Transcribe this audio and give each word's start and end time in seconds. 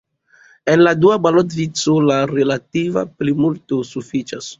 En 0.75 0.79
la 0.85 0.93
dua 1.01 1.17
balotvico, 1.25 1.95
la 2.11 2.17
relativa 2.31 3.05
plimulto 3.21 3.81
sufiĉas. 3.91 4.49